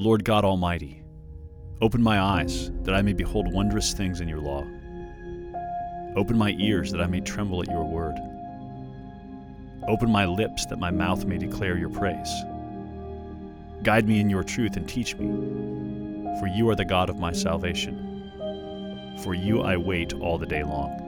[0.00, 1.02] Lord God Almighty,
[1.80, 4.64] open my eyes that I may behold wondrous things in your law.
[6.14, 8.14] Open my ears that I may tremble at your word.
[9.88, 12.32] Open my lips that my mouth may declare your praise.
[13.82, 15.26] Guide me in your truth and teach me,
[16.38, 18.30] for you are the God of my salvation.
[19.24, 21.07] For you I wait all the day long.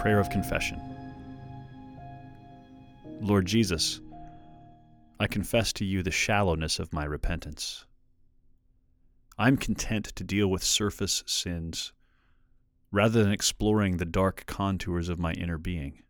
[0.00, 0.80] Prayer of confession.
[3.20, 4.00] Lord Jesus,
[5.18, 7.84] I confess to you the shallowness of my repentance.
[9.36, 11.92] I'm content to deal with surface sins
[12.90, 16.02] rather than exploring the dark contours of my inner being.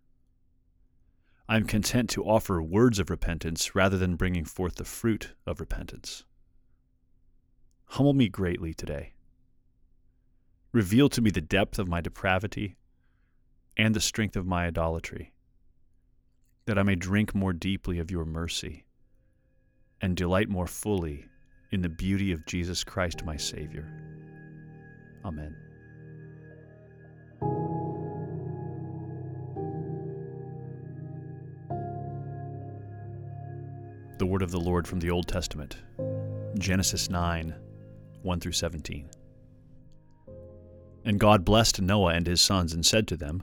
[1.48, 6.22] I'm content to offer words of repentance rather than bringing forth the fruit of repentance.
[7.86, 9.14] Humble me greatly today.
[10.70, 12.76] Reveal to me the depth of my depravity
[13.80, 15.32] and the strength of my idolatry,
[16.66, 18.84] that I may drink more deeply of your mercy
[20.02, 21.24] and delight more fully
[21.72, 23.90] in the beauty of Jesus Christ, my Savior.
[25.24, 25.56] Amen.
[34.18, 35.78] The word of the Lord from the Old Testament,
[36.58, 37.54] Genesis 9
[38.20, 39.08] 1 through 17.
[41.06, 43.42] And God blessed Noah and his sons and said to them,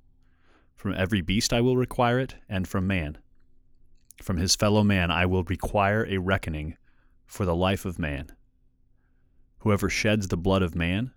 [0.81, 3.19] From every beast I will require it, and from man.
[4.19, 6.75] From his fellow man I will require a reckoning
[7.27, 8.31] for the life of man.
[9.59, 11.11] Whoever sheds the blood of man,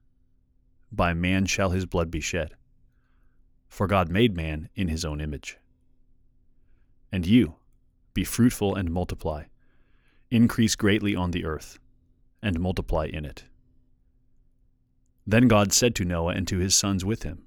[0.92, 2.56] by man shall his blood be shed.
[3.66, 5.56] For God made man in his own image.
[7.10, 7.54] And you,
[8.12, 9.44] be fruitful and multiply,
[10.30, 11.78] increase greatly on the earth,
[12.42, 13.44] and multiply in it.
[15.26, 17.46] Then God said to Noah and to his sons with him,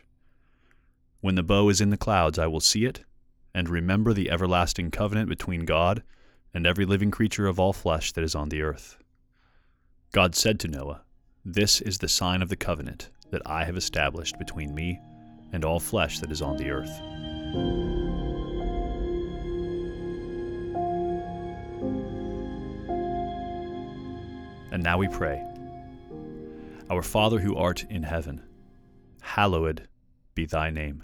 [1.21, 3.01] When the bow is in the clouds, I will see it,
[3.53, 6.01] and remember the everlasting covenant between God
[6.51, 8.97] and every living creature of all flesh that is on the earth.
[10.11, 11.03] God said to Noah,
[11.45, 14.99] This is the sign of the covenant that I have established between me
[15.53, 16.89] and all flesh that is on the earth.
[24.71, 25.45] And now we pray.
[26.89, 28.41] Our Father who art in heaven,
[29.21, 29.87] hallowed
[30.33, 31.03] be thy name.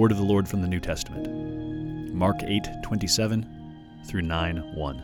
[0.00, 1.28] Word of the Lord from the New Testament.
[2.14, 5.02] Mark 8:27 through 9:1.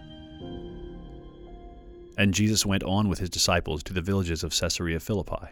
[2.17, 5.49] And Jesus went on with his disciples to the villages of Caesarea Philippi.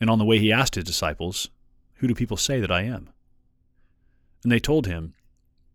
[0.00, 1.48] And on the way he asked his disciples,
[1.98, 3.10] Who do people say that I am?
[4.42, 5.14] And they told him,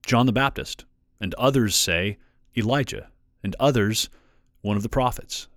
[0.05, 0.83] John the Baptist,
[1.21, 2.17] and others say,
[2.57, 3.09] Elijah,
[3.41, 4.09] and others,
[4.59, 5.47] one of the prophets.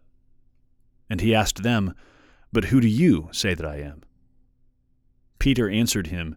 [1.10, 1.96] And he asked them,
[2.52, 4.04] But who do you say that I am?
[5.40, 6.36] Peter answered him,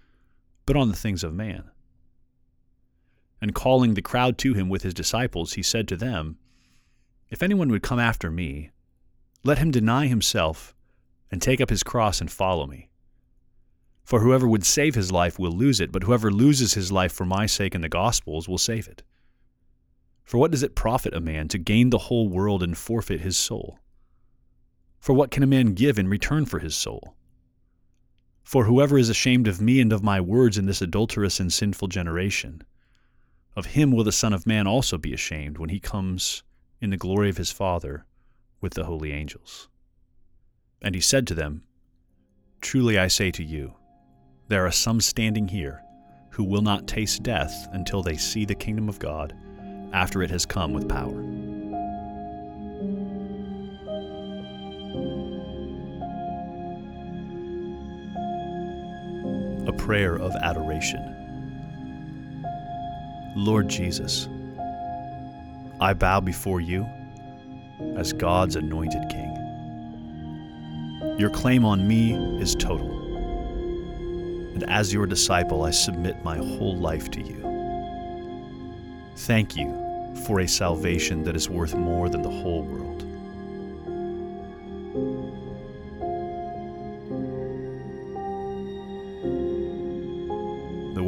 [0.71, 1.69] but on the things of man.
[3.41, 6.37] And calling the crowd to him with his disciples, he said to them,
[7.29, 8.71] if anyone would come after me,
[9.43, 10.73] let him deny himself
[11.29, 12.87] and take up his cross and follow me.
[14.05, 17.25] For whoever would save his life will lose it, but whoever loses his life for
[17.25, 19.03] my sake and the gospel's will save it.
[20.23, 23.35] For what does it profit a man to gain the whole world and forfeit his
[23.37, 23.77] soul?
[25.01, 27.17] For what can a man give in return for his soul?
[28.43, 31.87] For whoever is ashamed of me and of my words in this adulterous and sinful
[31.87, 32.63] generation,
[33.55, 36.43] of him will the Son of Man also be ashamed when he comes
[36.79, 38.05] in the glory of his Father
[38.59, 39.69] with the holy angels.
[40.81, 41.63] And he said to them,
[42.61, 43.75] Truly I say to you,
[44.47, 45.81] there are some standing here
[46.31, 49.35] who will not taste death until they see the kingdom of God
[49.93, 51.50] after it has come with power.
[59.91, 61.03] Prayer of adoration.
[63.35, 64.29] Lord Jesus,
[65.81, 66.87] I bow before you
[67.97, 69.35] as God's anointed king.
[71.19, 72.89] Your claim on me is total.
[74.53, 77.41] And as your disciple, I submit my whole life to you.
[79.17, 83.03] Thank you for a salvation that is worth more than the whole world.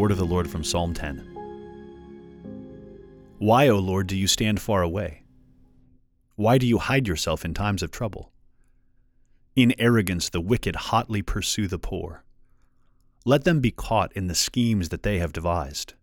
[0.03, 1.19] Word of the Lord from Psalm 10.
[3.37, 5.23] Why, O Lord, do you stand far away?
[6.35, 8.33] Why do you hide yourself in times of trouble?
[9.55, 12.25] In arrogance, the wicked hotly pursue the poor.
[13.23, 15.93] Let them be caught in the schemes that they have devised.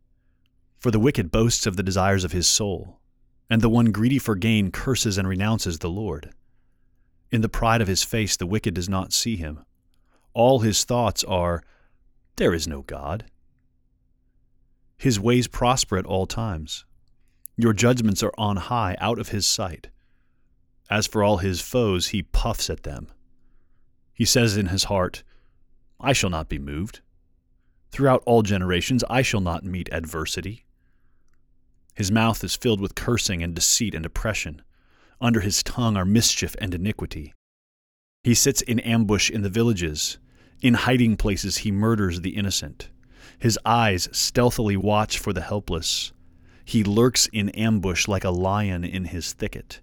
[0.78, 3.00] For the wicked boasts of the desires of his soul,
[3.50, 6.32] and the one greedy for gain curses and renounces the Lord.
[7.30, 9.62] In the pride of his face, the wicked does not see him.
[10.32, 11.62] All his thoughts are,
[12.36, 13.26] There is no God.
[15.00, 16.84] His ways prosper at all times.
[17.56, 19.88] Your judgments are on high, out of his sight.
[20.90, 23.10] As for all his foes, he puffs at them.
[24.12, 25.22] He says in his heart,
[25.98, 27.00] I shall not be moved.
[27.90, 30.66] Throughout all generations, I shall not meet adversity.
[31.94, 34.60] His mouth is filled with cursing and deceit and oppression.
[35.18, 37.32] Under his tongue are mischief and iniquity.
[38.22, 40.18] He sits in ambush in the villages.
[40.60, 42.90] In hiding places, he murders the innocent.
[43.38, 46.12] His eyes stealthily watch for the helpless.
[46.64, 49.80] He lurks in ambush like a lion in his thicket.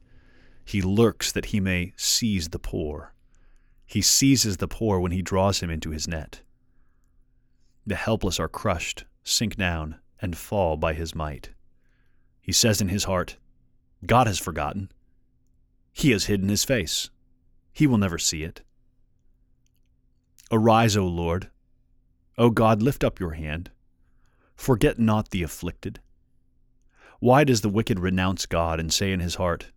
[0.64, 3.14] He lurks that he may seize the poor.
[3.86, 6.42] He seizes the poor when he draws him into his net.
[7.86, 11.52] The helpless are crushed, sink down, and fall by his might.
[12.42, 13.38] He says in his heart,
[14.06, 14.92] God has forgotten.
[15.94, 17.10] He has hidden his face.
[17.72, 18.62] He will never see it.
[20.52, 21.50] Arise, O Lord.
[22.38, 23.72] O God, lift up your hand.
[24.56, 26.00] Forget not the afflicted.
[27.20, 29.72] Why does the wicked renounce God and say in his heart,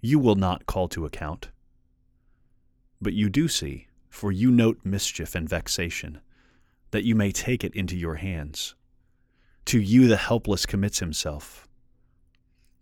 [0.00, 1.50] You will not call to account?
[3.00, 6.20] But you do see, for you note mischief and vexation,
[6.90, 8.74] that you may take it into your hands.
[9.66, 11.68] To you the helpless commits himself.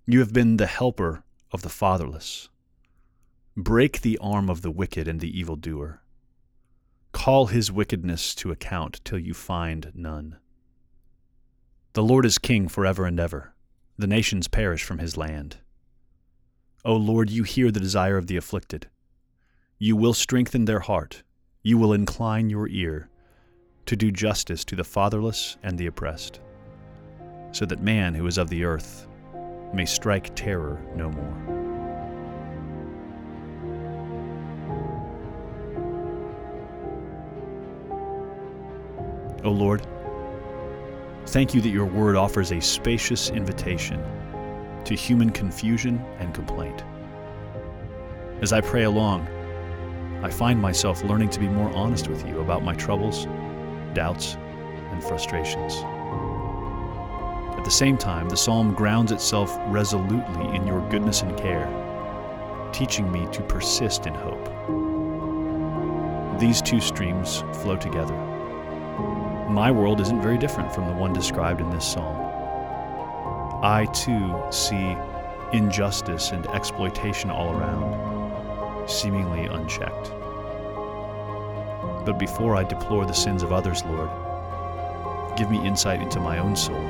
[0.06, 2.48] You have been the helper of the fatherless.
[3.54, 6.00] Break the arm of the wicked and the evildoer.
[7.12, 10.38] Call his wickedness to account till you find none.
[11.92, 13.54] The Lord is king forever and ever
[14.00, 15.58] the nations perish from his land.
[16.84, 18.88] O Lord, you hear the desire of the afflicted.
[19.78, 21.22] You will strengthen their heart.
[21.62, 23.10] You will incline your ear
[23.84, 26.40] to do justice to the fatherless and the oppressed,
[27.52, 29.06] so that man who is of the earth
[29.74, 31.59] may strike terror no more.
[39.44, 39.86] O Lord,
[41.30, 44.02] Thank you that your word offers a spacious invitation
[44.84, 46.82] to human confusion and complaint.
[48.40, 49.28] As I pray along,
[50.24, 53.28] I find myself learning to be more honest with you about my troubles,
[53.94, 54.34] doubts,
[54.90, 55.76] and frustrations.
[57.56, 61.68] At the same time, the psalm grounds itself resolutely in your goodness and care,
[62.72, 64.48] teaching me to persist in hope.
[66.40, 68.29] These two streams flow together.
[69.50, 72.16] My world isn't very different from the one described in this psalm.
[73.64, 74.96] I too see
[75.52, 80.12] injustice and exploitation all around, seemingly unchecked.
[82.06, 84.08] But before I deplore the sins of others, Lord,
[85.36, 86.80] give me insight into my own soul,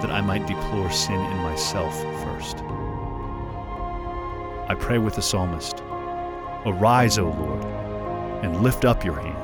[0.00, 1.94] that I might deplore sin in myself
[2.24, 2.64] first.
[4.66, 5.82] I pray with the psalmist
[6.64, 7.64] Arise, O Lord,
[8.42, 9.37] and lift up your hand.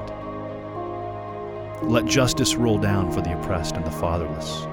[1.83, 4.66] Let justice roll down for the oppressed and the fatherless.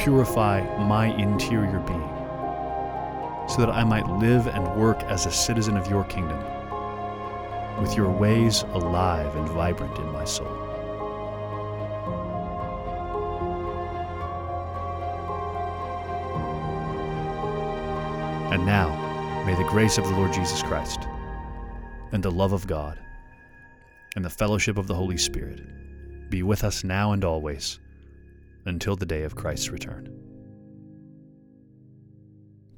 [0.00, 2.08] Purify my interior being,
[3.48, 6.38] so that I might live and work as a citizen of your kingdom,
[7.80, 10.46] with your ways alive and vibrant in my soul.
[18.52, 21.08] And now, may the grace of the Lord Jesus Christ,
[22.12, 23.00] and the love of God,
[24.14, 25.60] and the fellowship of the Holy Spirit
[26.30, 27.80] be with us now and always
[28.66, 30.08] until the day of Christ's return.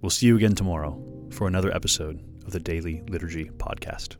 [0.02, 4.16] We'll see you again tomorrow for another episode of the Daily Liturgy Podcast.